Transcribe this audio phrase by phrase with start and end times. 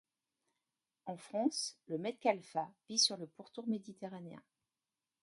[1.05, 4.41] En France, le metcalfa vit sur le pourtour méditerranéen.